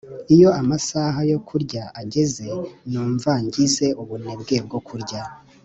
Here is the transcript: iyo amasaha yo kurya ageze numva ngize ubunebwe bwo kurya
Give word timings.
iyo 0.35 0.49
amasaha 0.61 1.19
yo 1.31 1.39
kurya 1.47 1.83
ageze 2.01 2.45
numva 2.91 3.31
ngize 3.45 3.87
ubunebwe 4.01 4.55
bwo 4.65 4.79
kurya 4.87 5.21